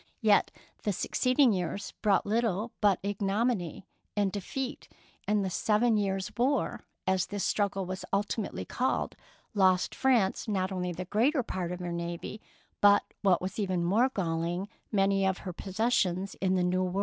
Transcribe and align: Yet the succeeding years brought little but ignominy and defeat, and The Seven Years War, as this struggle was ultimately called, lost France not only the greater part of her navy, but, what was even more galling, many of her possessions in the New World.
Yet 0.21 0.49
the 0.81 0.93
succeeding 0.93 1.53
years 1.53 1.91
brought 2.01 2.25
little 2.25 2.71
but 2.81 2.97
ignominy 3.03 3.85
and 4.17 4.31
defeat, 4.31 4.89
and 5.27 5.45
The 5.45 5.51
Seven 5.51 5.95
Years 5.95 6.31
War, 6.35 6.87
as 7.05 7.27
this 7.27 7.43
struggle 7.45 7.85
was 7.85 8.03
ultimately 8.11 8.65
called, 8.65 9.15
lost 9.53 9.93
France 9.93 10.47
not 10.47 10.71
only 10.71 10.91
the 10.91 11.05
greater 11.05 11.43
part 11.43 11.71
of 11.71 11.81
her 11.81 11.91
navy, 11.91 12.41
but, 12.81 13.03
what 13.21 13.43
was 13.43 13.59
even 13.59 13.83
more 13.85 14.09
galling, 14.09 14.69
many 14.91 15.23
of 15.23 15.37
her 15.45 15.53
possessions 15.53 16.33
in 16.41 16.55
the 16.55 16.63
New 16.63 16.81
World. 16.81 16.99